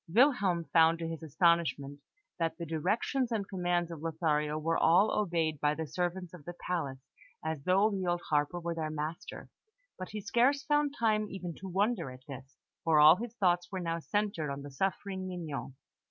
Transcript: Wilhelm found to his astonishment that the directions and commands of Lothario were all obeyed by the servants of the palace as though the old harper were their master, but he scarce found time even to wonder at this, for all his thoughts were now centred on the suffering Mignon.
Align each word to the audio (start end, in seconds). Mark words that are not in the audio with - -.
Wilhelm 0.11 0.63
found 0.73 0.97
to 0.97 1.07
his 1.07 1.21
astonishment 1.21 1.99
that 2.39 2.57
the 2.57 2.65
directions 2.65 3.31
and 3.31 3.47
commands 3.47 3.91
of 3.91 4.01
Lothario 4.01 4.57
were 4.57 4.75
all 4.79 5.11
obeyed 5.11 5.59
by 5.59 5.75
the 5.75 5.85
servants 5.85 6.33
of 6.33 6.43
the 6.43 6.55
palace 6.65 7.05
as 7.45 7.63
though 7.65 7.91
the 7.91 8.07
old 8.07 8.21
harper 8.31 8.59
were 8.59 8.73
their 8.73 8.89
master, 8.89 9.47
but 9.99 10.09
he 10.09 10.19
scarce 10.19 10.63
found 10.63 10.95
time 10.97 11.29
even 11.29 11.53
to 11.53 11.67
wonder 11.69 12.09
at 12.09 12.25
this, 12.27 12.57
for 12.83 12.99
all 12.99 13.17
his 13.17 13.35
thoughts 13.35 13.71
were 13.71 13.79
now 13.79 13.99
centred 13.99 14.49
on 14.49 14.63
the 14.63 14.71
suffering 14.71 15.27
Mignon. 15.27 15.75